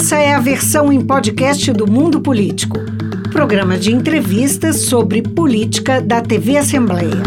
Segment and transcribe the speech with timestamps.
[0.00, 2.78] Essa é a versão em podcast do Mundo Político,
[3.30, 7.22] programa de entrevistas sobre política da TV Assembleia.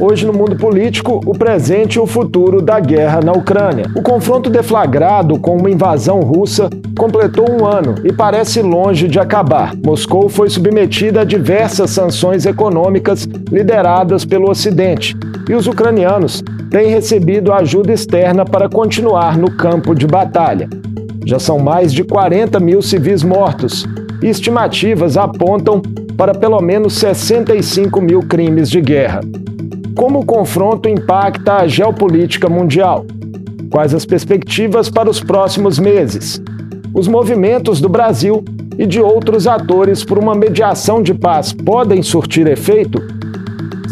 [0.00, 3.90] Hoje no mundo político, o presente e o futuro da guerra na Ucrânia.
[3.96, 9.74] O confronto deflagrado com uma invasão russa completou um ano e parece longe de acabar.
[9.84, 15.16] Moscou foi submetida a diversas sanções econômicas lideradas pelo Ocidente
[15.50, 20.68] e os ucranianos têm recebido ajuda externa para continuar no campo de batalha.
[21.24, 23.86] Já são mais de 40 mil civis mortos
[24.22, 25.80] e estimativas apontam
[26.16, 29.20] para pelo menos 65 mil crimes de guerra.
[29.96, 33.06] Como o confronto impacta a geopolítica mundial?
[33.70, 36.42] Quais as perspectivas para os próximos meses?
[36.94, 38.44] Os movimentos do Brasil
[38.78, 43.21] e de outros atores por uma mediação de paz podem surtir efeito?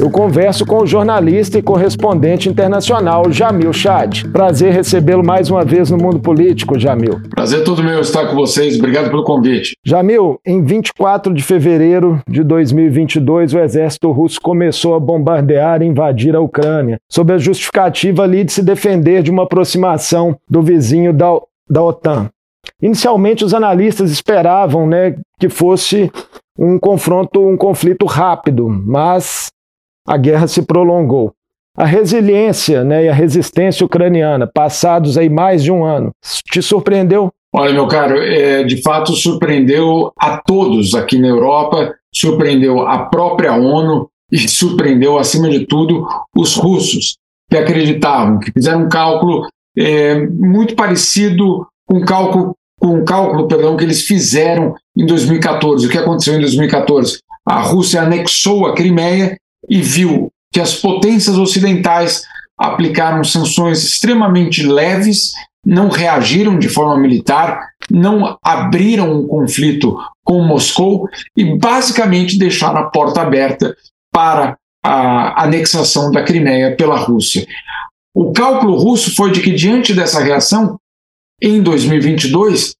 [0.00, 4.22] Eu converso com o jornalista e correspondente internacional Jamil Chad.
[4.32, 7.20] Prazer recebê-lo mais uma vez no Mundo Político, Jamil.
[7.28, 8.78] Prazer todo meu estar com vocês.
[8.78, 9.76] Obrigado pelo convite.
[9.84, 16.34] Jamil, em 24 de fevereiro de 2022, o exército russo começou a bombardear e invadir
[16.34, 21.38] a Ucrânia, sob a justificativa ali de se defender de uma aproximação do vizinho da,
[21.68, 22.30] da OTAN.
[22.80, 26.10] Inicialmente, os analistas esperavam né, que fosse
[26.58, 29.50] um confronto, um conflito rápido, mas
[30.10, 31.32] a guerra se prolongou.
[31.76, 36.10] A resiliência né, e a resistência ucraniana, passados aí mais de um ano,
[36.50, 37.32] te surpreendeu?
[37.54, 43.54] Olha, meu caro, é, de fato surpreendeu a todos aqui na Europa, surpreendeu a própria
[43.54, 46.04] ONU e surpreendeu, acima de tudo,
[46.36, 47.16] os russos,
[47.48, 49.46] que acreditavam, que fizeram um cálculo
[49.78, 55.86] é, muito parecido com o cálculo, com cálculo perdão, que eles fizeram em 2014.
[55.86, 57.20] O que aconteceu em 2014?
[57.46, 59.36] A Rússia anexou a Crimeia
[59.68, 62.22] e viu que as potências ocidentais
[62.58, 65.32] aplicaram sanções extremamente leves,
[65.64, 72.90] não reagiram de forma militar, não abriram um conflito com Moscou e basicamente deixaram a
[72.90, 73.76] porta aberta
[74.12, 77.46] para a anexação da Crimeia pela Rússia.
[78.14, 80.78] O cálculo russo foi de que, diante dessa reação,
[81.40, 82.74] em 2022,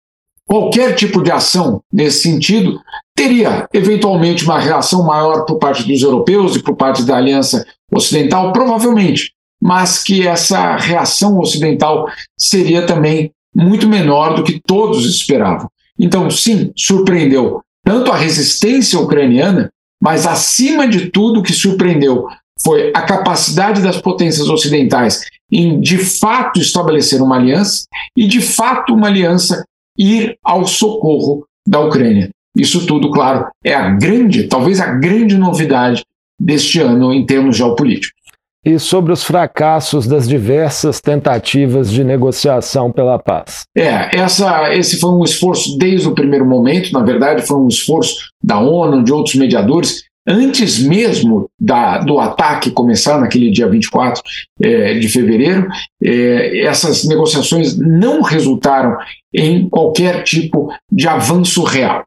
[0.50, 2.80] qualquer tipo de ação nesse sentido
[3.14, 8.52] teria eventualmente uma reação maior por parte dos europeus e por parte da Aliança Ocidental,
[8.52, 15.68] provavelmente, mas que essa reação ocidental seria também muito menor do que todos esperavam.
[15.96, 19.70] Então, sim, surpreendeu tanto a resistência ucraniana,
[20.02, 22.26] mas acima de tudo o que surpreendeu
[22.64, 27.84] foi a capacidade das potências ocidentais em de fato estabelecer uma aliança
[28.16, 29.64] e de fato uma aliança
[29.98, 32.30] ir ao socorro da Ucrânia.
[32.56, 36.04] Isso tudo, claro, é a grande, talvez a grande novidade
[36.38, 38.20] deste ano em termos geopolíticos.
[38.62, 43.62] E sobre os fracassos das diversas tentativas de negociação pela paz?
[43.74, 48.16] É, essa, esse foi um esforço desde o primeiro momento, na verdade, foi um esforço
[48.42, 54.22] da ONU, de outros mediadores, antes mesmo da, do ataque começar naquele dia 24
[54.62, 55.68] é, de fevereiro,
[56.02, 58.96] é, essas negociações não resultaram
[59.32, 62.04] em qualquer tipo de avanço real.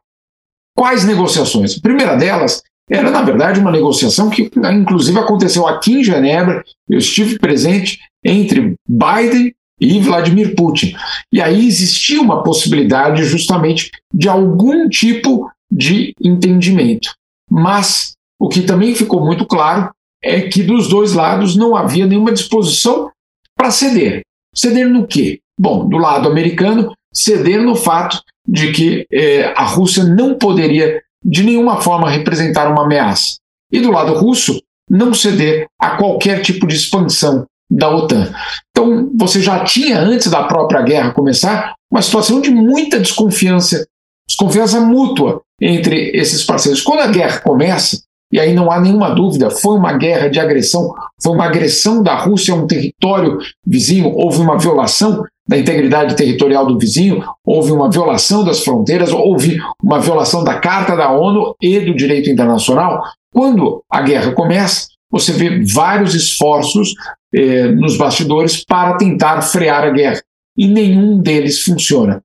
[0.76, 1.78] Quais negociações?
[1.78, 6.62] A primeira delas era, na verdade, uma negociação que, inclusive, aconteceu aqui em Genebra.
[6.88, 10.94] Eu estive presente entre Biden e Vladimir Putin.
[11.32, 17.14] E aí existia uma possibilidade, justamente, de algum tipo de entendimento.
[17.54, 22.32] Mas o que também ficou muito claro é que dos dois lados não havia nenhuma
[22.32, 23.10] disposição
[23.56, 24.22] para ceder.
[24.52, 25.38] Ceder no quê?
[25.58, 31.44] Bom, do lado americano, ceder no fato de que eh, a Rússia não poderia de
[31.44, 33.36] nenhuma forma representar uma ameaça.
[33.70, 34.60] E do lado russo,
[34.90, 38.34] não ceder a qualquer tipo de expansão da OTAN.
[38.70, 43.86] Então, você já tinha, antes da própria guerra começar, uma situação de muita desconfiança,
[44.28, 46.82] desconfiança mútua entre esses parceiros.
[46.82, 48.02] Quando a guerra começa,
[48.32, 50.92] e aí não há nenhuma dúvida, foi uma guerra de agressão,
[51.22, 56.66] foi uma agressão da Rússia a um território vizinho, houve uma violação da integridade territorial
[56.66, 61.80] do vizinho, houve uma violação das fronteiras, houve uma violação da Carta da ONU e
[61.80, 63.02] do direito internacional.
[63.32, 66.94] Quando a guerra começa, você vê vários esforços
[67.32, 70.20] eh, nos bastidores para tentar frear a guerra,
[70.56, 72.22] e nenhum deles funciona.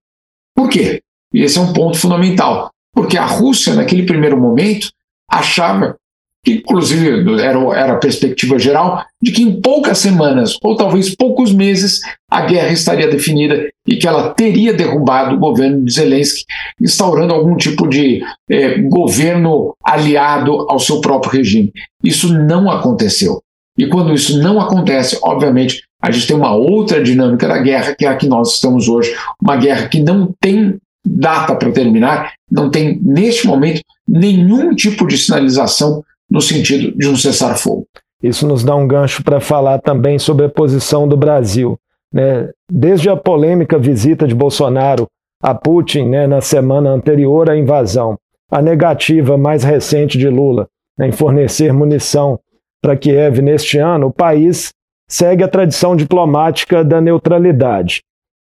[0.55, 1.01] Por quê?
[1.33, 2.69] E esse é um ponto fundamental.
[2.93, 4.89] Porque a Rússia, naquele primeiro momento,
[5.29, 5.95] achava
[6.43, 11.53] que inclusive era, era a perspectiva geral, de que em poucas semanas, ou talvez poucos
[11.53, 11.99] meses,
[12.31, 16.45] a guerra estaria definida e que ela teria derrubado o governo de Zelensky,
[16.81, 21.73] instaurando algum tipo de eh, governo aliado ao seu próprio regime.
[22.03, 23.41] Isso não aconteceu.
[23.77, 28.05] E quando isso não acontece, obviamente, a gente tem uma outra dinâmica da guerra, que
[28.05, 32.69] é a que nós estamos hoje, uma guerra que não tem data para terminar, não
[32.69, 37.87] tem, neste momento, nenhum tipo de sinalização no sentido de um cessar-fogo.
[38.21, 41.79] Isso nos dá um gancho para falar também sobre a posição do Brasil.
[42.13, 42.49] Né?
[42.69, 45.07] Desde a polêmica visita de Bolsonaro
[45.41, 48.17] a Putin né, na semana anterior à invasão,
[48.51, 50.67] a negativa mais recente de Lula
[50.97, 52.37] né, em fornecer munição
[52.81, 54.73] para Kiev neste ano, o país
[55.09, 58.01] segue a tradição diplomática da neutralidade.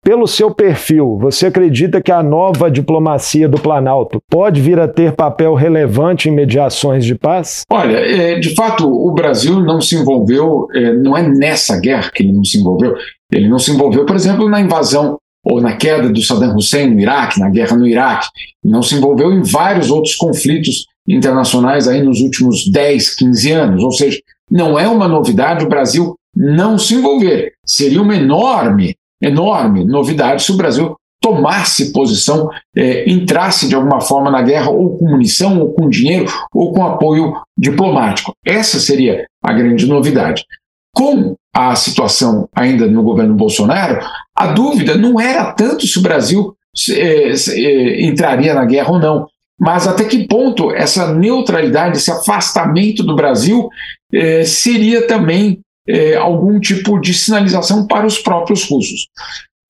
[0.07, 5.11] Pelo seu perfil, você acredita que a nova diplomacia do Planalto pode vir a ter
[5.11, 7.63] papel relevante em mediações de paz?
[7.69, 12.23] Olha, é, de fato, o Brasil não se envolveu, é, não é nessa guerra que
[12.23, 12.95] ele não se envolveu.
[13.29, 17.01] Ele não se envolveu, por exemplo, na invasão ou na queda do Saddam Hussein no
[17.01, 18.29] Iraque, na guerra no Iraque.
[18.63, 23.83] Não se envolveu em vários outros conflitos internacionais aí nos últimos 10, 15 anos.
[23.83, 24.17] Ou seja,
[24.49, 27.51] não é uma novidade o Brasil não se envolver.
[27.65, 34.29] Seria uma enorme, enorme novidade se o Brasil tomasse posição, é, entrasse de alguma forma
[34.29, 38.33] na guerra, ou com munição, ou com dinheiro, ou com apoio diplomático.
[38.45, 40.45] Essa seria a grande novidade.
[40.93, 43.99] Com a situação ainda no governo Bolsonaro,
[44.35, 46.55] a dúvida não era tanto se o Brasil
[46.91, 49.27] é, é, entraria na guerra ou não,
[49.59, 53.67] mas até que ponto essa neutralidade, esse afastamento do Brasil
[54.13, 59.07] é, seria também é, algum tipo de sinalização para os próprios russos.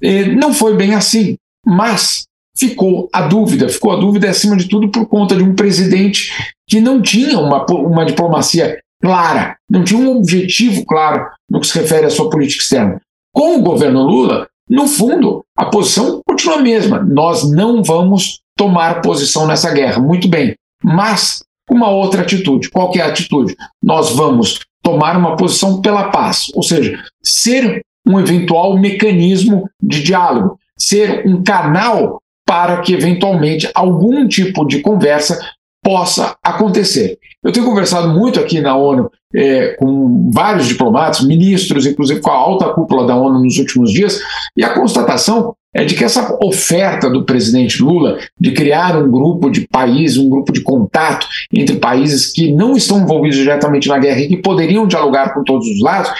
[0.01, 2.25] É, não foi bem assim, mas
[2.57, 6.31] ficou a dúvida, ficou a dúvida acima de tudo por conta de um presidente
[6.67, 11.79] que não tinha uma, uma diplomacia clara, não tinha um objetivo claro no que se
[11.79, 13.01] refere à sua política externa.
[13.33, 16.99] Com o governo Lula, no fundo, a posição continua a mesma.
[17.03, 20.01] Nós não vamos tomar posição nessa guerra.
[20.01, 20.55] Muito bem.
[20.83, 22.69] Mas uma outra atitude.
[22.69, 23.55] Qual é a atitude?
[23.83, 30.57] Nós vamos tomar uma posição pela paz, ou seja, ser um eventual mecanismo de diálogo,
[30.77, 35.37] ser um canal para que eventualmente algum tipo de conversa
[35.83, 37.17] possa acontecer.
[37.43, 42.35] Eu tenho conversado muito aqui na ONU é, com vários diplomatas, ministros, inclusive com a
[42.35, 44.21] alta cúpula da ONU nos últimos dias,
[44.55, 49.47] e a constatação é de que essa oferta do presidente Lula de criar um grupo
[49.47, 54.19] de países, um grupo de contato entre países que não estão envolvidos diretamente na guerra
[54.21, 56.11] e que poderiam dialogar com todos os lados,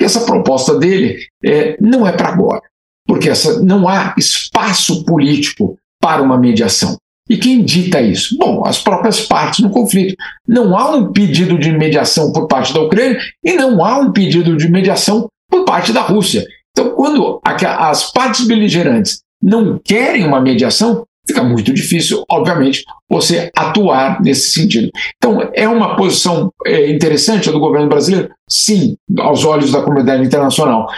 [0.00, 2.62] essa proposta dele é, não é para agora,
[3.06, 6.96] porque essa, não há espaço político para uma mediação.
[7.28, 8.34] E quem dita isso?
[8.38, 10.16] Bom, as próprias partes no conflito.
[10.48, 14.56] Não há um pedido de mediação por parte da Ucrânia e não há um pedido
[14.56, 16.46] de mediação por parte da Rússia.
[16.72, 24.20] Então, quando as partes beligerantes não querem uma mediação, fica muito difícil, obviamente, você atuar
[24.22, 24.90] nesse sentido.
[25.16, 28.30] Então, é uma posição é, interessante do governo brasileiro?
[28.48, 30.88] Sim, aos olhos da comunidade internacional.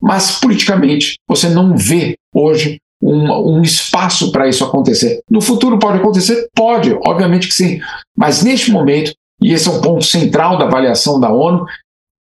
[0.00, 5.20] Mas, politicamente, você não vê hoje um, um espaço para isso acontecer.
[5.28, 6.48] No futuro pode acontecer?
[6.54, 7.80] Pode, obviamente que sim.
[8.16, 9.12] Mas neste momento,
[9.42, 11.64] e esse é um ponto central da avaliação da ONU,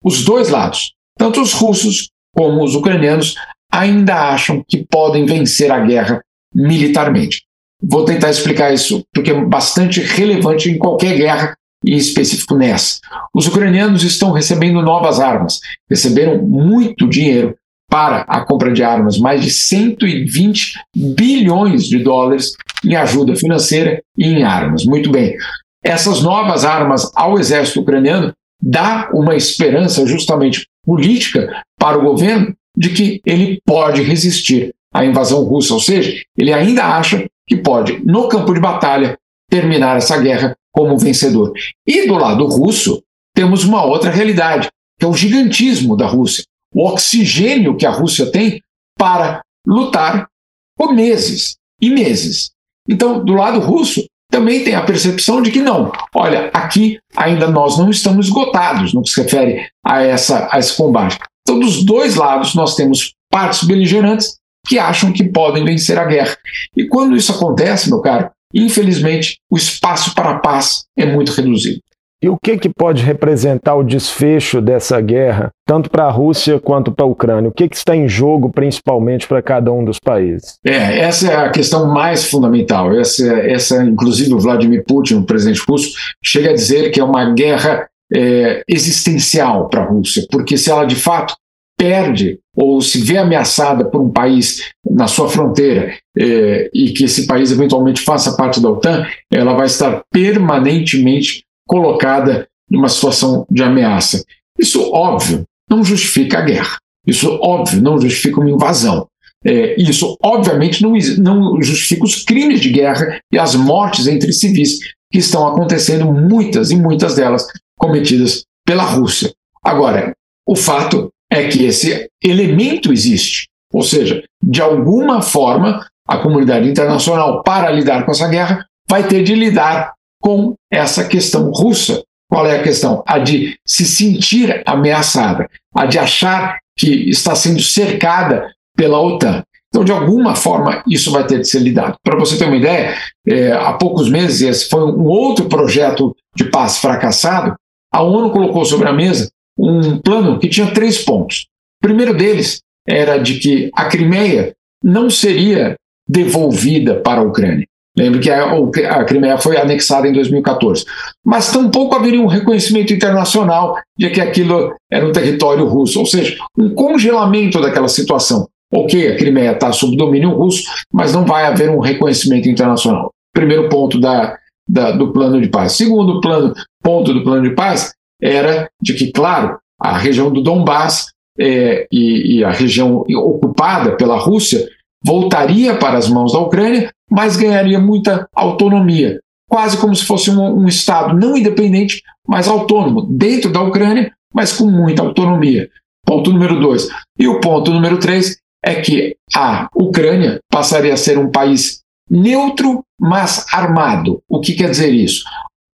[0.04, 3.36] os dois lados, tanto os russos como os ucranianos,
[3.72, 6.22] ainda acham que podem vencer a guerra
[6.54, 7.44] militarmente.
[7.82, 13.00] Vou tentar explicar isso porque é bastante relevante em qualquer guerra e específico nessa.
[13.34, 15.60] Os ucranianos estão recebendo novas armas,
[15.90, 17.56] receberam muito dinheiro
[17.90, 22.54] para a compra de armas, mais de 120 bilhões de dólares
[22.86, 24.86] em ajuda financeira e em armas.
[24.86, 25.36] Muito bem.
[25.84, 32.90] Essas novas armas ao exército ucraniano dá uma esperança justamente política para o governo de
[32.90, 38.28] que ele pode resistir à invasão russa, ou seja, ele ainda acha que pode, no
[38.28, 39.18] campo de batalha,
[39.50, 41.54] terminar essa guerra como vencedor.
[41.86, 43.04] E do lado russo,
[43.36, 48.32] temos uma outra realidade, que é o gigantismo da Rússia o oxigênio que a Rússia
[48.32, 48.60] tem
[48.98, 50.28] para lutar
[50.76, 52.52] por meses e meses.
[52.90, 57.78] Então, do lado russo, também tem a percepção de que não, olha, aqui ainda nós
[57.78, 61.20] não estamos esgotados no que se refere a, essa, a esse combate.
[61.44, 66.36] Então, dos dois lados, nós temos partes beligerantes que acham que podem vencer a guerra.
[66.76, 71.80] E quando isso acontece, meu caro, infelizmente, o espaço para a paz é muito reduzido.
[72.24, 76.90] E o que, que pode representar o desfecho dessa guerra, tanto para a Rússia quanto
[76.90, 77.50] para a Ucrânia?
[77.50, 80.58] O que, que está em jogo, principalmente, para cada um dos países?
[80.66, 82.98] É, essa é a questão mais fundamental.
[82.98, 85.92] Essa, essa inclusive, o Vladimir Putin, o presidente russo,
[86.24, 90.86] chega a dizer que é uma guerra é, existencial para a Rússia, porque se ela
[90.86, 91.36] de fato
[91.78, 97.28] perde ou se vê ameaçada por um país na sua fronteira é, e que esse
[97.28, 104.24] país eventualmente faça parte da OTAN, ela vai estar permanentemente colocada numa situação de ameaça.
[104.58, 106.78] Isso, óbvio, não justifica a guerra.
[107.06, 109.08] Isso, óbvio, não justifica uma invasão.
[109.46, 114.80] É, isso, obviamente, não, não justifica os crimes de guerra e as mortes entre civis
[115.12, 117.46] que estão acontecendo, muitas e muitas delas
[117.78, 119.34] cometidas pela Rússia.
[119.64, 120.14] Agora,
[120.48, 127.44] o fato é que esse elemento existe, ou seja, de alguma forma, a comunidade internacional,
[127.44, 132.02] para lidar com essa guerra, vai ter de lidar com essa questão russa.
[132.30, 133.04] Qual é a questão?
[133.06, 139.44] A de se sentir ameaçada, a de achar que está sendo cercada pela OTAN.
[139.68, 141.96] Então, de alguma forma, isso vai ter de ser lidado.
[142.04, 142.96] Para você ter uma ideia,
[143.28, 147.56] é, há poucos meses, esse foi um outro projeto de paz fracassado,
[147.92, 151.48] a ONU colocou sobre a mesa um plano que tinha três pontos.
[151.82, 154.54] O primeiro deles era de que a Crimeia
[154.84, 155.76] não seria
[156.08, 157.68] devolvida para a Ucrânia.
[157.96, 158.52] Lembre que a,
[158.92, 160.84] a Crimeia foi anexada em 2014.
[161.24, 166.36] Mas tampouco haveria um reconhecimento internacional de que aquilo era um território russo, ou seja,
[166.58, 168.48] um congelamento daquela situação.
[168.74, 173.12] Ok, a Crimeia está sob domínio russo, mas não vai haver um reconhecimento internacional.
[173.32, 174.36] Primeiro ponto da,
[174.68, 175.74] da, do plano de paz.
[175.74, 181.10] Segundo plano, ponto do plano de paz era de que, claro, a região do Donbass
[181.40, 184.68] é, e, e a região ocupada pela Rússia
[185.06, 190.64] voltaria para as mãos da Ucrânia, mas ganharia muita autonomia, quase como se fosse um,
[190.64, 195.70] um, Estado não independente, mas autônomo, dentro da Ucrânia, mas com muita autonomia.
[196.04, 196.90] Ponto número dois.
[197.20, 202.84] E o ponto número três é que a Ucrânia passaria a ser um país neutro,
[203.00, 204.20] mas armado.
[204.28, 205.24] O que quer dizer isso?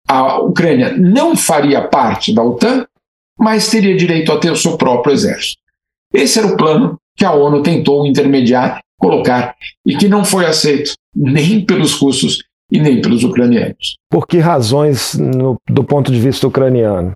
[0.06, 2.84] A Ucrânia não faria parte da OTAN,
[3.38, 5.62] mas teria direito a ter o seu próprio exército.
[6.12, 10.92] Esse era o plano que a ONU tentou intermediar colocar e que não foi aceito
[11.16, 12.38] nem pelos russos
[12.70, 13.96] e nem pelos ucranianos.
[14.08, 17.12] Por que razões no, do ponto de vista ucraniano?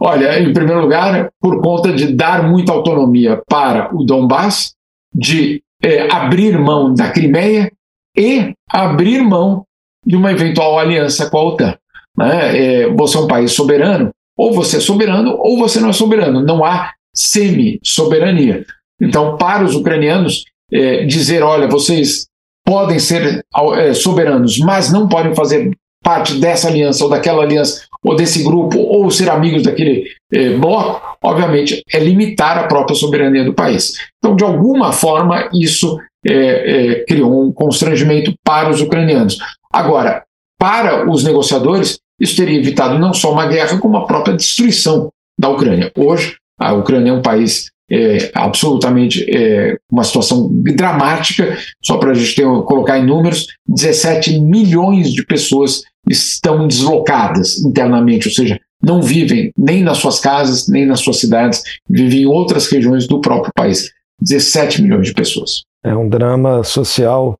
[0.00, 4.72] Olha, em primeiro lugar, por conta de dar muita autonomia para o Donbass,
[5.14, 7.70] de é, abrir mão da Crimeia
[8.16, 9.64] e abrir mão
[10.04, 11.78] de uma eventual aliança com a OTAN.
[12.18, 12.58] Né?
[12.82, 16.42] É, você é um país soberano, ou você é soberano ou você não é soberano.
[16.42, 18.66] Não há semi-soberania.
[19.00, 22.26] Então, para os ucranianos, é, dizer: olha, vocês
[22.64, 23.44] podem ser
[23.76, 25.70] é, soberanos, mas não podem fazer
[26.02, 31.02] parte dessa aliança ou daquela aliança ou desse grupo ou ser amigos daquele é, bloco,
[31.22, 33.94] obviamente é limitar a própria soberania do país.
[34.18, 39.38] Então, de alguma forma, isso é, é, criou um constrangimento para os ucranianos.
[39.72, 40.22] Agora,
[40.58, 45.48] para os negociadores, isso teria evitado não só uma guerra, como a própria destruição da
[45.48, 45.90] Ucrânia.
[45.96, 52.14] Hoje, a Ucrânia é um país é, absolutamente é, uma situação dramática, só para a
[52.14, 59.02] gente ter, colocar em números, 17 milhões de pessoas estão deslocadas internamente, ou seja, não
[59.02, 63.52] vivem nem nas suas casas, nem nas suas cidades, vivem em outras regiões do próprio
[63.54, 63.90] país.
[64.20, 65.62] 17 milhões de pessoas.
[65.84, 67.36] É um drama social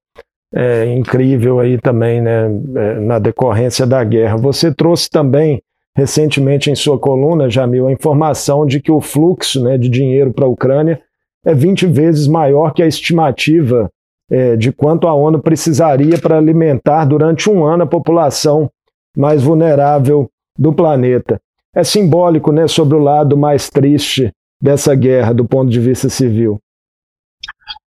[0.55, 4.37] é, incrível aí também, né, é, na decorrência da guerra.
[4.37, 5.61] Você trouxe também
[5.97, 10.45] recentemente em sua coluna, Jamil, a informação de que o fluxo né, de dinheiro para
[10.45, 11.01] a Ucrânia
[11.43, 13.91] é 20 vezes maior que a estimativa
[14.31, 18.71] é, de quanto a ONU precisaria para alimentar durante um ano a população
[19.17, 21.41] mais vulnerável do planeta.
[21.75, 26.61] É simbólico né, sobre o lado mais triste dessa guerra do ponto de vista civil.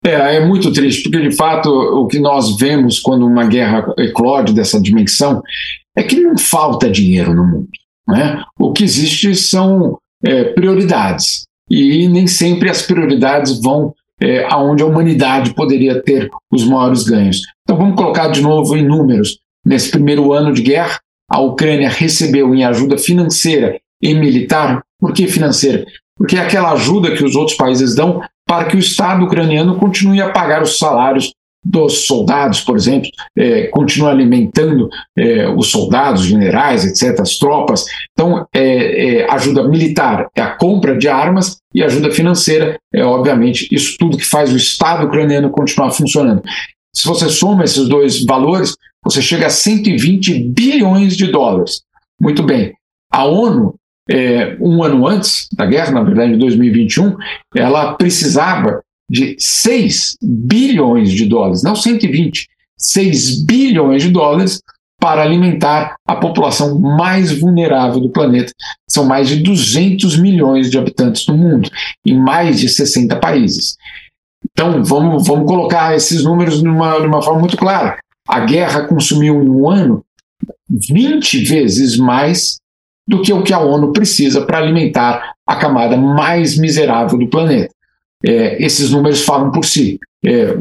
[0.04, 4.54] É, é muito triste, porque de fato o que nós vemos quando uma guerra eclode
[4.54, 5.42] dessa dimensão
[5.96, 7.68] é que não falta dinheiro no mundo.
[8.08, 8.42] Né?
[8.58, 14.86] O que existe são é, prioridades, e nem sempre as prioridades vão é, aonde a
[14.86, 17.42] humanidade poderia ter os maiores ganhos.
[17.62, 19.38] Então vamos colocar de novo em números.
[19.64, 24.82] Nesse primeiro ano de guerra, a Ucrânia recebeu em ajuda financeira e militar.
[24.98, 25.84] Por que financeira?
[26.16, 30.20] Porque é aquela ajuda que os outros países dão para que o Estado ucraniano continue
[30.20, 31.32] a pagar os salários
[31.68, 37.84] dos soldados, por exemplo, é, continua alimentando é, os soldados, generais, etc., as tropas.
[38.12, 43.68] Então, é, é, ajuda militar é a compra de armas e ajuda financeira é, obviamente,
[43.70, 46.42] isso tudo que faz o Estado ucraniano continuar funcionando.
[46.94, 51.82] Se você soma esses dois valores, você chega a 120 bilhões de dólares.
[52.18, 52.72] Muito bem.
[53.12, 53.74] A ONU,
[54.10, 57.16] é, um ano antes da guerra, na verdade, em 2021,
[57.54, 64.60] ela precisava de 6 bilhões de dólares, não 120, 6 bilhões de dólares
[64.98, 68.52] para alimentar a população mais vulnerável do planeta.
[68.88, 71.70] São mais de 200 milhões de habitantes no mundo,
[72.04, 73.76] em mais de 60 países.
[74.50, 77.98] Então, vamos, vamos colocar esses números numa, numa forma muito clara.
[78.26, 80.04] A guerra consumiu em um ano
[80.68, 82.58] 20 vezes mais
[83.06, 87.72] do que o que a ONU precisa para alimentar a camada mais miserável do planeta.
[88.24, 90.56] É, esses números falam por si, é,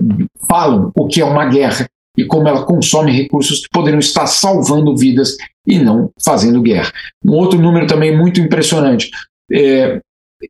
[0.47, 4.95] falam o que é uma guerra e como ela consome recursos que poderiam estar salvando
[4.95, 5.35] vidas
[5.67, 6.91] e não fazendo guerra.
[7.23, 9.09] Um outro número também muito impressionante,
[9.51, 9.99] é,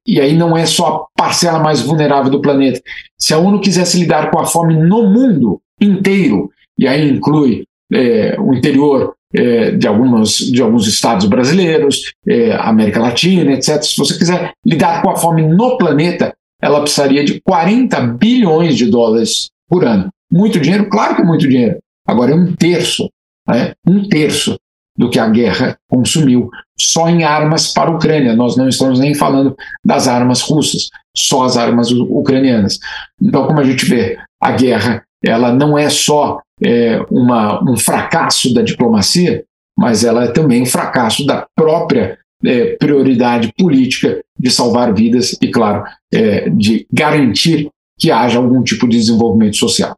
[0.05, 2.81] e aí não é só a parcela mais vulnerável do planeta.
[3.19, 8.35] Se a ONU quisesse lidar com a fome no mundo inteiro, e aí inclui é,
[8.39, 13.81] o interior é, de, algumas, de alguns estados brasileiros, é, América Latina, etc.
[13.83, 18.87] Se você quiser lidar com a fome no planeta, ela precisaria de 40 bilhões de
[18.87, 20.09] dólares por ano.
[20.31, 20.89] Muito dinheiro?
[20.89, 21.77] Claro que é muito dinheiro.
[22.07, 23.09] Agora é um terço,
[23.47, 23.73] né?
[23.87, 24.57] um terço
[24.97, 28.35] do que a guerra consumiu só em armas para a Ucrânia.
[28.35, 32.79] Nós não estamos nem falando das armas russas, só as armas ucranianas.
[33.21, 38.53] Então, como a gente vê, a guerra ela não é só é, uma, um fracasso
[38.53, 39.43] da diplomacia,
[39.77, 45.47] mas ela é também um fracasso da própria é, prioridade política de salvar vidas e,
[45.49, 49.95] claro, é, de garantir que haja algum tipo de desenvolvimento social.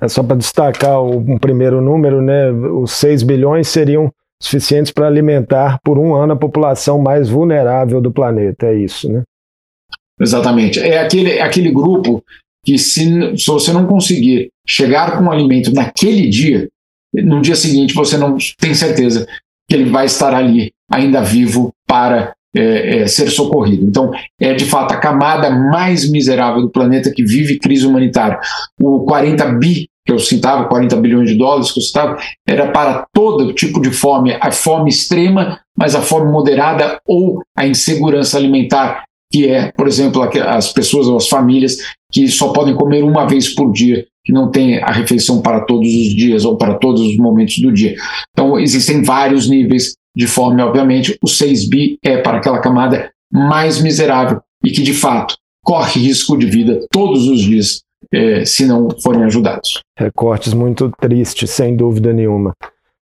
[0.00, 2.50] É só para destacar um primeiro número, né?
[2.50, 4.10] Os 6 bilhões seriam
[4.42, 9.22] suficientes para alimentar por um ano a população mais vulnerável do planeta, é isso, né?
[10.20, 10.80] Exatamente.
[10.80, 12.22] É aquele, é aquele grupo
[12.64, 16.68] que, se, se você não conseguir chegar com o alimento naquele dia,
[17.14, 19.26] no dia seguinte você não tem certeza
[19.68, 23.84] que ele vai estar ali, ainda vivo, para é, é, ser socorrido.
[23.84, 28.38] Então, é de fato a camada mais miserável do planeta que vive crise humanitária.
[28.80, 33.06] O 40 bi que eu citava, 40 bilhões de dólares que eu citava, era para
[33.12, 39.04] todo tipo de fome, a fome extrema, mas a fome moderada ou a insegurança alimentar,
[39.32, 41.78] que é, por exemplo, as pessoas ou as famílias
[42.12, 45.88] que só podem comer uma vez por dia, que não tem a refeição para todos
[45.88, 47.94] os dias ou para todos os momentos do dia.
[48.30, 51.18] Então, existem vários níveis de fome, obviamente.
[51.22, 56.36] O 6 bi é para aquela camada mais miserável e que, de fato, corre risco
[56.36, 59.82] de vida todos os dias é, se não forem ajudados.
[59.98, 62.52] Recortes muito tristes, sem dúvida nenhuma.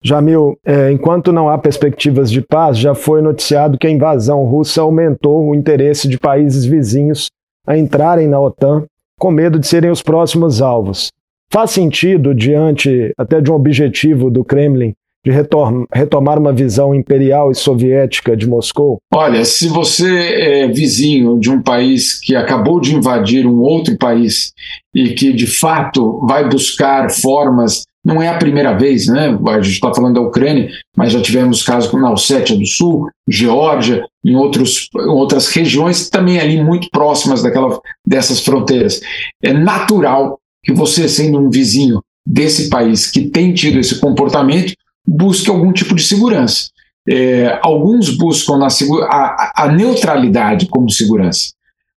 [0.03, 4.81] Jamil, é, enquanto não há perspectivas de paz, já foi noticiado que a invasão russa
[4.81, 7.27] aumentou o interesse de países vizinhos
[7.68, 8.85] a entrarem na OTAN
[9.20, 11.09] com medo de serem os próximos alvos.
[11.51, 14.94] Faz sentido, diante até de um objetivo do Kremlin,
[15.25, 15.31] de
[15.92, 19.00] retomar uma visão imperial e soviética de Moscou?
[19.11, 24.53] Olha, se você é vizinho de um país que acabou de invadir um outro país
[24.94, 29.35] e que de fato vai buscar formas, não é a primeira vez, né?
[29.48, 34.05] A gente está falando da Ucrânia, mas já tivemos casos na Ossétia do Sul, Geórgia,
[34.24, 39.01] em, outros, em outras regiões também ali muito próximas daquela, dessas fronteiras.
[39.44, 44.74] É natural que você, sendo um vizinho desse país que tem tido esse comportamento,
[45.07, 46.70] busque algum tipo de segurança.
[47.07, 48.68] É, alguns buscam na,
[49.03, 51.51] a, a neutralidade como segurança,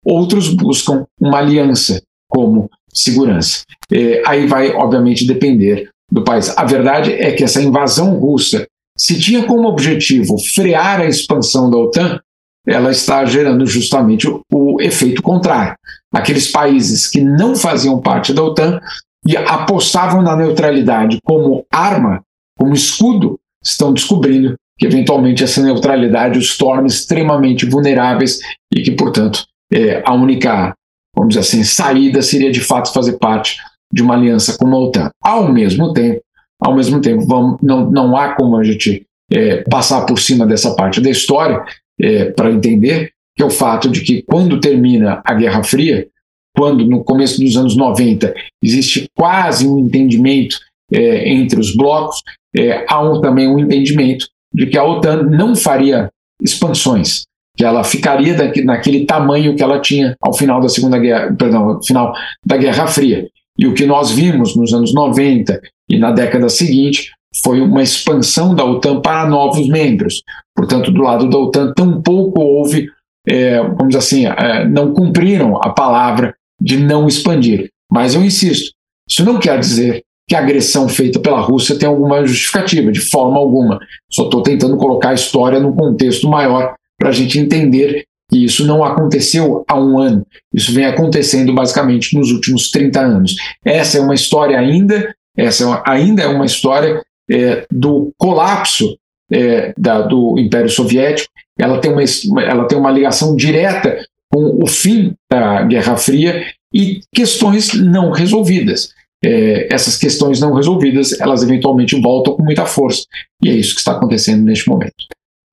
[0.05, 3.63] outros buscam uma aliança como segurança.
[3.91, 6.57] É, aí vai, obviamente, depender do país.
[6.57, 8.67] A verdade é que essa invasão russa,
[8.97, 12.21] se tinha como objetivo frear a expansão da OTAN,
[12.67, 15.75] ela está gerando justamente o, o efeito contrário.
[16.13, 18.79] Aqueles países que não faziam parte da OTAN
[19.27, 22.23] e apostavam na neutralidade como arma
[22.59, 28.39] como escudo, estão descobrindo que eventualmente essa neutralidade os torna extremamente vulneráveis
[28.73, 30.75] e que, portanto, é, a única,
[31.15, 33.59] vamos dizer assim, saída seria de fato fazer parte
[33.93, 35.11] de uma aliança com a OTAN.
[35.23, 36.21] Ao mesmo tempo,
[36.61, 40.75] ao mesmo tempo, vamos, não, não há como a gente é, passar por cima dessa
[40.75, 41.63] parte da história
[42.01, 46.09] é, para entender que é o fato de que quando termina a Guerra Fria,
[46.57, 50.57] quando no começo dos anos 90 existe quase um entendimento
[50.93, 52.23] é, entre os blocos,
[52.57, 56.11] é, há um, também um entendimento de que a OTAN não faria
[56.43, 57.23] expansões,
[57.57, 61.83] que ela ficaria daqui, naquele tamanho que ela tinha ao final da Segunda Guerra, perdão,
[61.83, 62.13] final
[62.45, 63.29] da Guerra Fria.
[63.59, 67.11] E o que nós vimos nos anos 90 e na década seguinte
[67.43, 70.23] foi uma expansão da OTAN para novos membros.
[70.55, 72.89] Portanto, do lado da OTAN, tampouco houve,
[73.29, 77.71] é, vamos dizer assim, é, não cumpriram a palavra de não expandir.
[77.91, 78.73] Mas eu insisto,
[79.09, 83.39] isso não quer dizer que a agressão feita pela Rússia tem alguma justificativa, de forma
[83.39, 83.81] alguma.
[84.11, 88.67] Só estou tentando colocar a história num contexto maior para a gente entender que isso
[88.67, 90.27] não aconteceu há um ano.
[90.53, 93.37] Isso vem acontecendo basicamente nos últimos 30 anos.
[93.65, 98.99] Essa é uma história ainda, essa é ainda é uma história é, do colapso
[99.33, 101.33] é, da, do Império Soviético.
[101.59, 102.03] Ela tem, uma,
[102.43, 108.91] ela tem uma ligação direta com o fim da Guerra Fria e questões não resolvidas
[109.25, 113.03] é, essas questões não resolvidas, elas eventualmente voltam com muita força.
[113.43, 114.95] E é isso que está acontecendo neste momento.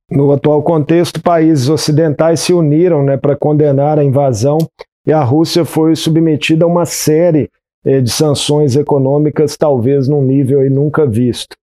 [0.10, 4.60] No atual contexto, países ocidentais se uniram né, para condenar a invasão
[5.06, 7.50] e a Rússia foi submetida a uma série
[7.84, 11.56] eh, de sanções econômicas, talvez num nível aí nunca visto.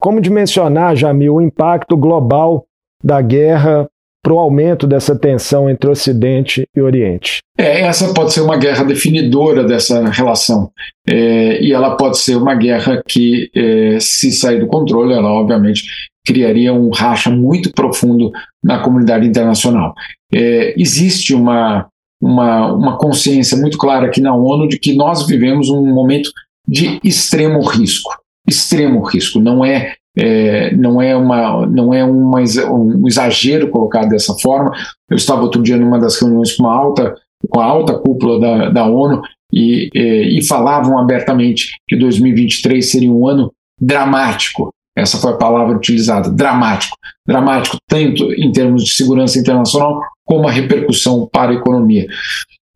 [0.00, 2.64] Como dimensionar, Jamil, o impacto global
[3.04, 3.88] da guerra
[4.22, 7.40] para o aumento dessa tensão entre Ocidente e Oriente?
[7.58, 10.70] É, essa pode ser uma guerra definidora dessa relação.
[11.06, 15.82] É, e ela pode ser uma guerra que, é, se sair do controle, ela obviamente
[16.24, 18.30] criaria um racha muito profundo
[18.62, 19.92] na comunidade internacional.
[20.32, 21.88] É, existe uma,
[22.20, 26.30] uma, uma consciência muito clara aqui na ONU de que nós vivemos um momento
[26.66, 28.10] de extremo risco.
[28.48, 29.40] Extremo risco.
[29.40, 34.72] Não é é, não é, uma, não é uma, um exagero colocar dessa forma.
[35.08, 37.14] Eu estava outro dia numa das reuniões com, uma alta,
[37.48, 39.22] com a alta cúpula da, da ONU
[39.52, 44.70] e, e, e falavam abertamente que 2023 seria um ano dramático.
[44.96, 46.96] Essa foi a palavra utilizada, dramático.
[47.26, 52.06] Dramático tanto em termos de segurança internacional como a repercussão para a economia.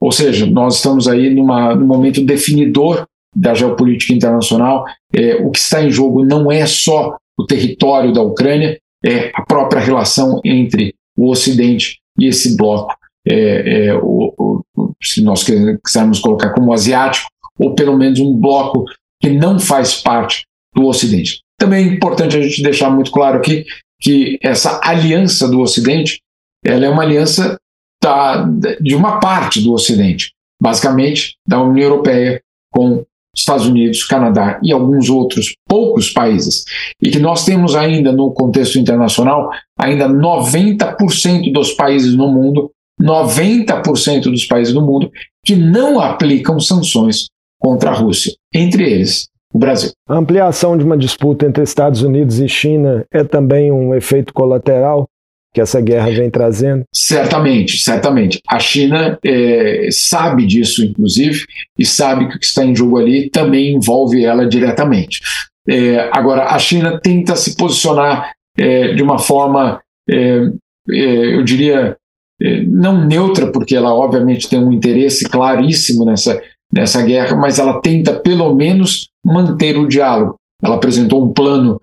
[0.01, 4.87] Ou seja, nós estamos aí numa, num momento definidor da geopolítica internacional.
[5.15, 9.43] É, o que está em jogo não é só o território da Ucrânia, é a
[9.43, 12.95] própria relação entre o Ocidente e esse bloco,
[13.27, 18.85] é, é, o, o, se nós quisermos colocar como asiático, ou pelo menos um bloco
[19.21, 21.41] que não faz parte do Ocidente.
[21.59, 23.65] Também é importante a gente deixar muito claro aqui
[24.01, 26.21] que essa aliança do Ocidente
[26.65, 27.59] ela é uma aliança
[28.03, 28.45] da,
[28.81, 33.05] de uma parte do Ocidente, basicamente da União Europeia com
[33.37, 36.65] Estados Unidos, Canadá e alguns outros poucos países,
[37.03, 42.71] e que nós temos ainda no contexto internacional, ainda 90% dos países no mundo,
[43.01, 45.11] 90% dos países do mundo
[45.45, 47.27] que não aplicam sanções
[47.61, 49.91] contra a Rússia, entre eles o Brasil.
[50.09, 55.09] A ampliação de uma disputa entre Estados Unidos e China é também um efeito colateral
[55.57, 56.85] que essa guerra vem trazendo?
[56.95, 58.43] Certamente, certamente.
[58.47, 61.47] A China é, sabe disso, inclusive,
[61.79, 65.19] e sabe que o que está em jogo ali também envolve ela diretamente.
[65.67, 70.43] É, agora, a China tenta se posicionar é, de uma forma, é,
[70.91, 71.97] é, eu diria,
[72.39, 76.39] é, não neutra, porque ela obviamente tem um interesse claríssimo nessa,
[76.71, 80.37] nessa guerra, mas ela tenta pelo menos manter o diálogo.
[80.63, 81.81] Ela apresentou um plano,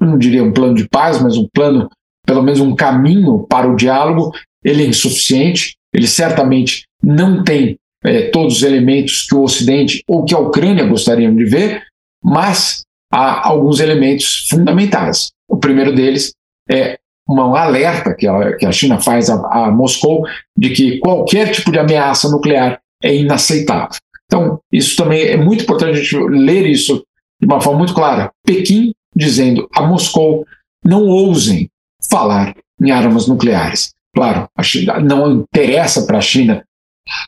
[0.00, 1.88] não diria um plano de paz, mas um plano
[2.32, 4.32] pelo menos um caminho para o diálogo,
[4.64, 10.24] ele é insuficiente, ele certamente não tem é, todos os elementos que o Ocidente ou
[10.24, 11.82] que a Ucrânia gostariam de ver,
[12.24, 15.30] mas há alguns elementos fundamentais.
[15.46, 16.32] O primeiro deles
[16.70, 20.24] é um alerta que a, que a China faz a, a Moscou
[20.56, 23.98] de que qualquer tipo de ameaça nuclear é inaceitável.
[24.24, 27.04] Então, isso também é muito importante a gente ler isso
[27.38, 28.30] de uma forma muito clara.
[28.46, 30.46] Pequim dizendo a Moscou
[30.82, 31.68] não ousem
[32.12, 33.94] falar em armas nucleares.
[34.14, 36.62] Claro, China não interessa para a China,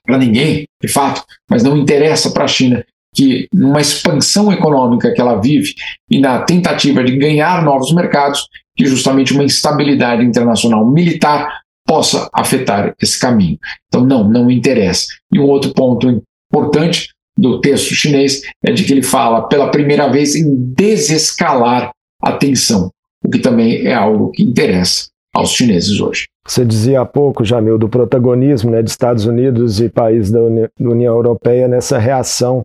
[0.05, 5.21] para ninguém, de fato, mas não interessa para a China que, numa expansão econômica que
[5.21, 5.73] ela vive
[6.11, 12.95] e na tentativa de ganhar novos mercados, que justamente uma instabilidade internacional militar possa afetar
[13.01, 13.59] esse caminho.
[13.87, 15.07] Então, não, não interessa.
[15.33, 20.09] E um outro ponto importante do texto chinês é de que ele fala pela primeira
[20.09, 22.91] vez em desescalar a tensão
[23.25, 26.27] o que também é algo que interessa aos chineses hoje.
[26.47, 30.69] Você dizia há pouco, Jamil, do protagonismo né, de Estados Unidos e países da, Uni
[30.79, 32.63] da União Europeia nessa reação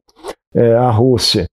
[0.54, 1.48] é, à Rússia.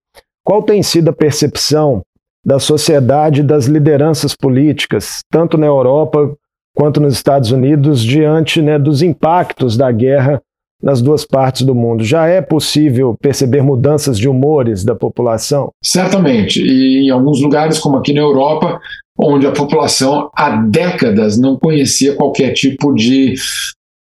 [0.45, 2.03] Qual tem sido a percepção
[2.45, 6.37] da sociedade e das lideranças políticas, tanto na Europa
[6.75, 10.40] quanto nos Estados Unidos, diante né, dos impactos da guerra
[10.82, 12.04] nas duas partes do mundo.
[12.04, 15.70] Já é possível perceber mudanças de humores da população?
[15.82, 16.62] Certamente.
[16.62, 18.78] E em alguns lugares, como aqui na Europa,
[19.18, 23.34] onde a população há décadas não conhecia qualquer tipo de,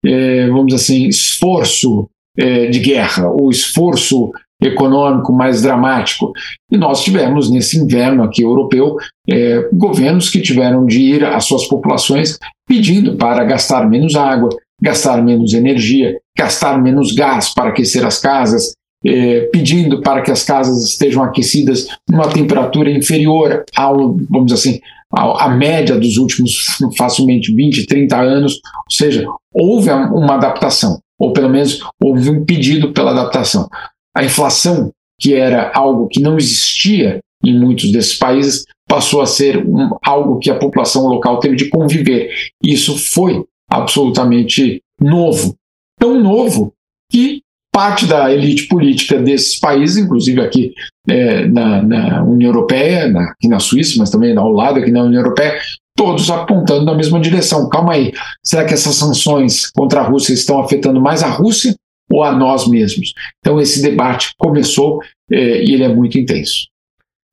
[0.04, 2.08] eh, vamos dizer assim, esforço
[2.38, 4.30] eh, de guerra ou esforço
[4.62, 6.32] econômico mais dramático.
[6.70, 8.96] E nós tivemos, nesse inverno aqui europeu,
[9.28, 14.48] eh, governos que tiveram de ir às suas populações pedindo para gastar menos água,
[14.82, 20.42] gastar menos energia, gastar menos gás para aquecer as casas, eh, pedindo para que as
[20.44, 24.80] casas estejam aquecidas numa temperatura inferior ao, vamos assim,
[25.14, 26.54] à média dos últimos
[26.96, 32.92] facilmente 20, 30 anos, ou seja, houve uma adaptação, ou pelo menos houve um pedido
[32.92, 33.68] pela adaptação.
[34.16, 34.90] A inflação,
[35.20, 40.38] que era algo que não existia em muitos desses países, passou a ser um, algo
[40.38, 42.30] que a população local teve de conviver.
[42.62, 45.56] Isso foi absolutamente novo.
[45.98, 46.72] Tão novo
[47.10, 50.74] que parte da elite política desses países, inclusive aqui
[51.08, 55.02] é, na, na, União Europeia, na, aqui na Suíça, mas também ao lado aqui na
[55.02, 55.58] União Europeia,
[55.96, 57.68] todos apontando na mesma direção.
[57.68, 58.12] Calma aí,
[58.44, 61.74] será que essas sanções contra a Rússia estão afetando mais a Rússia
[62.12, 63.14] ou a nós mesmos.
[63.38, 66.66] Então, esse debate começou eh, e ele é muito intenso.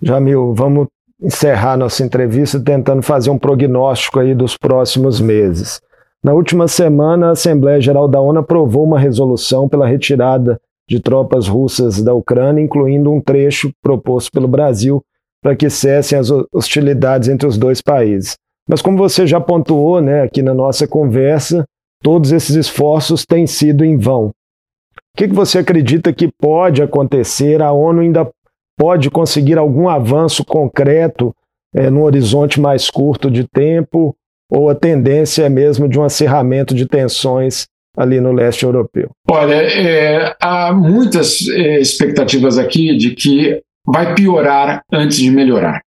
[0.01, 0.87] Jamil, vamos
[1.21, 5.81] encerrar nossa entrevista tentando fazer um prognóstico aí dos próximos meses.
[6.23, 11.47] Na última semana, a Assembleia Geral da ONU aprovou uma resolução pela retirada de tropas
[11.47, 15.01] russas da Ucrânia, incluindo um trecho proposto pelo Brasil
[15.41, 18.35] para que cessem as hostilidades entre os dois países.
[18.67, 21.63] Mas como você já pontuou né, aqui na nossa conversa,
[22.03, 24.27] todos esses esforços têm sido em vão.
[24.27, 27.61] O que, você acredita que pode acontecer?
[27.61, 28.29] A ONU ainda
[28.77, 31.33] pode conseguir algum avanço concreto
[31.73, 34.15] é, no horizonte mais curto de tempo?
[34.51, 39.09] Ou a tendência é mesmo de um acirramento de tensões ali no leste europeu?
[39.29, 45.81] Olha, é, há muitas é, expectativas aqui de que vai piorar antes de melhorar.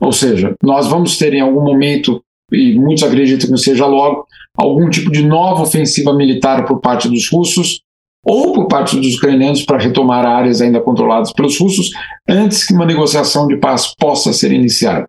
[0.00, 2.22] Ou seja, nós vamos ter em algum momento,
[2.52, 7.28] e muitos acreditam que seja logo, algum tipo de nova ofensiva militar por parte dos
[7.30, 7.80] russos
[8.24, 11.90] ou por parte dos ucranianos para retomar áreas ainda controladas pelos russos
[12.28, 15.08] antes que uma negociação de paz possa ser iniciada.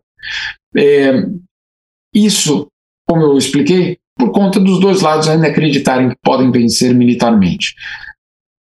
[0.75, 1.23] É,
[2.13, 2.67] isso,
[3.07, 7.75] como eu expliquei, por conta dos dois lados ainda acreditarem que podem vencer militarmente.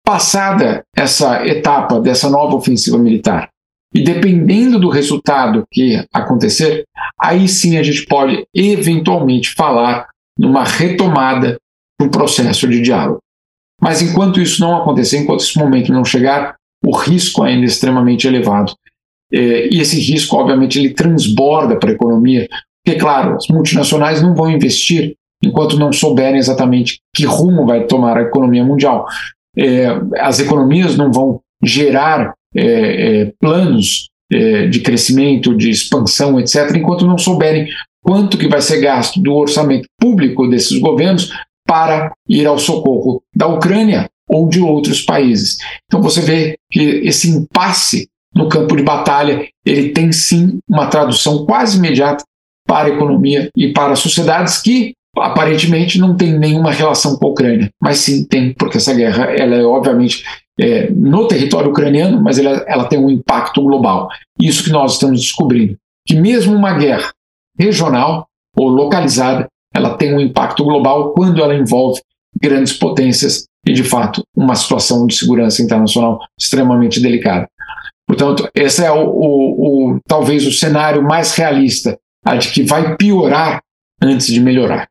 [0.05, 3.49] Passada essa etapa dessa nova ofensiva militar,
[3.93, 6.85] e dependendo do resultado que acontecer,
[7.19, 11.57] aí sim a gente pode eventualmente falar numa retomada
[11.99, 13.19] do processo de diálogo.
[13.81, 18.27] Mas enquanto isso não acontecer, enquanto esse momento não chegar, o risco ainda é extremamente
[18.27, 18.73] elevado.
[19.33, 22.47] É, e esse risco, obviamente, ele transborda para a economia,
[22.83, 28.17] porque, claro, as multinacionais não vão investir enquanto não souberem exatamente que rumo vai tomar
[28.17, 29.05] a economia mundial.
[29.57, 29.87] É,
[30.19, 32.63] as economias não vão gerar é,
[33.21, 37.67] é, planos é, de crescimento, de expansão, etc., enquanto não souberem
[38.03, 41.31] quanto que vai ser gasto do orçamento público desses governos
[41.67, 45.57] para ir ao socorro da Ucrânia ou de outros países.
[45.85, 51.45] Então você vê que esse impasse no campo de batalha, ele tem sim uma tradução
[51.45, 52.23] quase imediata
[52.71, 57.69] para a economia e para sociedades que aparentemente não tem nenhuma relação com a Ucrânia,
[57.81, 60.23] mas sim tem, porque essa guerra ela é obviamente
[60.57, 64.07] é, no território ucraniano, mas ela, ela tem um impacto global.
[64.39, 65.75] Isso que nós estamos descobrindo,
[66.07, 67.11] que mesmo uma guerra
[67.59, 71.99] regional ou localizada, ela tem um impacto global quando ela envolve
[72.41, 77.49] grandes potências e, de fato, uma situação de segurança internacional extremamente delicada.
[78.07, 82.95] Portanto, esse é o, o, o talvez o cenário mais realista, a de que vai
[82.95, 83.61] piorar
[84.01, 84.87] antes de melhorar.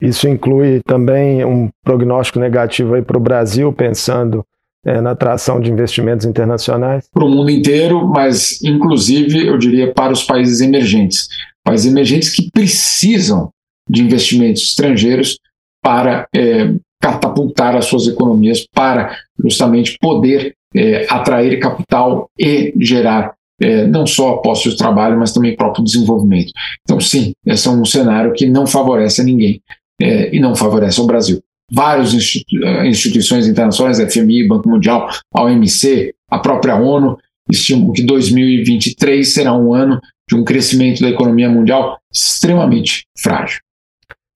[0.00, 4.44] Isso inclui também um prognóstico negativo para o Brasil, pensando
[4.84, 7.08] é, na atração de investimentos internacionais?
[7.12, 11.28] Para o mundo inteiro, mas inclusive, eu diria, para os países emergentes.
[11.64, 13.50] Países emergentes que precisam
[13.88, 15.38] de investimentos estrangeiros
[15.80, 23.86] para é, catapultar as suas economias, para justamente poder é, atrair capital e gerar é,
[23.86, 26.52] não só postos de trabalho, mas também próprio desenvolvimento.
[26.82, 29.60] Então, sim, esse é um cenário que não favorece a ninguém
[30.00, 31.40] é, e não favorece o Brasil
[31.72, 37.16] várias eh, instituições internacionais, FMI, Banco Mundial, a OMC, a própria ONU,
[37.50, 39.98] estimam que 2023 será um ano
[40.28, 43.60] de um crescimento da economia mundial extremamente frágil.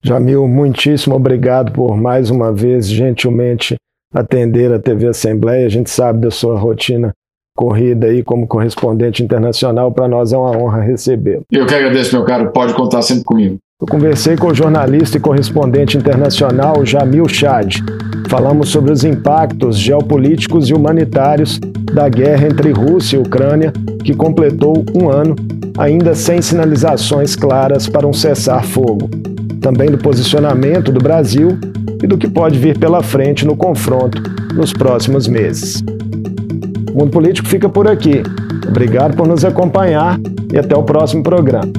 [0.03, 3.75] Jamil, muitíssimo obrigado por mais uma vez gentilmente
[4.13, 5.65] atender a TV Assembleia.
[5.65, 7.13] A gente sabe da sua rotina
[7.57, 9.91] corrida aí como correspondente internacional.
[9.91, 11.43] Para nós é uma honra recebê-lo.
[11.51, 12.51] Eu que agradeço, meu caro.
[12.51, 13.57] Pode contar sempre comigo.
[13.81, 17.75] Eu conversei com o jornalista e correspondente internacional Jamil Chad.
[18.29, 21.59] Falamos sobre os impactos geopolíticos e humanitários
[21.93, 25.35] da guerra entre Rússia e Ucrânia, que completou um ano,
[25.77, 29.09] ainda sem sinalizações claras para um cessar-fogo.
[29.61, 31.57] Também do posicionamento do Brasil
[32.01, 34.21] e do que pode vir pela frente no confronto
[34.53, 35.83] nos próximos meses.
[36.97, 38.23] O Mundo Político fica por aqui.
[38.67, 40.19] Obrigado por nos acompanhar
[40.51, 41.71] e até o próximo programa.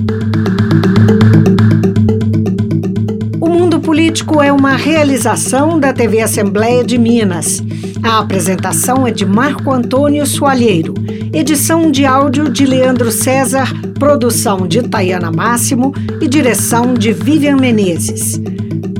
[3.88, 7.60] Político é uma realização da TV Assembleia de Minas.
[8.02, 10.94] A apresentação é de Marco Antônio Soalheiro,
[11.32, 13.66] edição de áudio de Leandro César,
[13.98, 18.40] produção de Tayana Máximo e direção de Vivian Menezes.